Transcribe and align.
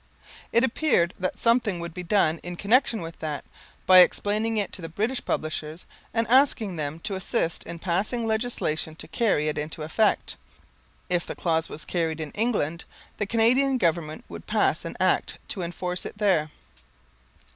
It 0.51 0.63
appeared 0.63 1.13
that 1.19 1.37
something 1.37 1.79
would 1.79 1.93
be 1.93 2.01
done 2.01 2.39
in 2.41 2.55
connection 2.55 3.01
with 3.03 3.19
that, 3.19 3.45
by 3.85 3.99
explaining 3.99 4.57
it 4.57 4.73
to 4.73 4.81
the 4.81 4.89
British 4.89 5.23
publishers, 5.23 5.85
and 6.11 6.27
asking 6.27 6.75
them 6.75 6.99
to 7.01 7.13
assist 7.13 7.63
in 7.65 7.77
passing 7.77 8.25
legislation 8.25 8.95
to 8.95 9.07
carry 9.07 9.47
it 9.47 9.59
into 9.59 9.83
effect. 9.83 10.37
If 11.07 11.27
the 11.27 11.35
clause 11.35 11.69
was 11.69 11.85
carried 11.85 12.19
in 12.19 12.31
England, 12.31 12.83
the 13.19 13.27
Canadian 13.27 13.77
Government 13.77 14.25
would 14.27 14.47
pass 14.47 14.85
an 14.85 14.97
Act 14.99 15.37
to 15.49 15.61
enforce 15.61 16.03
it 16.03 16.17
there." 16.17 16.49